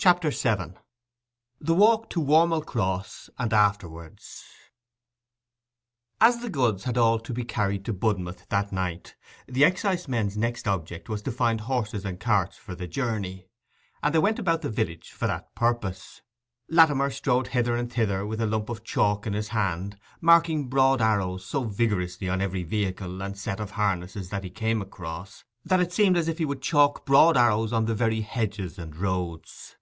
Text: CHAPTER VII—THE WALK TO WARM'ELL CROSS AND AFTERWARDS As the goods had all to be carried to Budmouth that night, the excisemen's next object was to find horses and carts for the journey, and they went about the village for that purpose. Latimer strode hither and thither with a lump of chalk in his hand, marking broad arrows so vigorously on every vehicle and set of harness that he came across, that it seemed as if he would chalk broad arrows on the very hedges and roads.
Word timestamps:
CHAPTER 0.00 0.30
VII—THE 0.30 1.74
WALK 1.74 2.08
TO 2.08 2.20
WARM'ELL 2.20 2.62
CROSS 2.62 3.30
AND 3.36 3.52
AFTERWARDS 3.52 4.44
As 6.20 6.38
the 6.38 6.48
goods 6.48 6.84
had 6.84 6.96
all 6.96 7.18
to 7.18 7.32
be 7.32 7.42
carried 7.42 7.84
to 7.84 7.92
Budmouth 7.92 8.46
that 8.48 8.70
night, 8.70 9.16
the 9.48 9.64
excisemen's 9.64 10.36
next 10.36 10.68
object 10.68 11.08
was 11.08 11.20
to 11.22 11.32
find 11.32 11.62
horses 11.62 12.04
and 12.04 12.20
carts 12.20 12.56
for 12.56 12.76
the 12.76 12.86
journey, 12.86 13.48
and 14.00 14.14
they 14.14 14.20
went 14.20 14.38
about 14.38 14.62
the 14.62 14.70
village 14.70 15.10
for 15.10 15.26
that 15.26 15.52
purpose. 15.56 16.22
Latimer 16.68 17.10
strode 17.10 17.48
hither 17.48 17.74
and 17.74 17.92
thither 17.92 18.24
with 18.24 18.40
a 18.40 18.46
lump 18.46 18.68
of 18.68 18.84
chalk 18.84 19.26
in 19.26 19.32
his 19.32 19.48
hand, 19.48 19.98
marking 20.20 20.68
broad 20.68 21.02
arrows 21.02 21.44
so 21.44 21.64
vigorously 21.64 22.28
on 22.28 22.40
every 22.40 22.62
vehicle 22.62 23.20
and 23.20 23.36
set 23.36 23.58
of 23.58 23.72
harness 23.72 24.14
that 24.30 24.44
he 24.44 24.50
came 24.50 24.80
across, 24.80 25.42
that 25.64 25.80
it 25.80 25.92
seemed 25.92 26.16
as 26.16 26.28
if 26.28 26.38
he 26.38 26.44
would 26.44 26.62
chalk 26.62 27.04
broad 27.04 27.36
arrows 27.36 27.72
on 27.72 27.86
the 27.86 27.96
very 27.96 28.20
hedges 28.20 28.78
and 28.78 28.94
roads. 28.94 29.74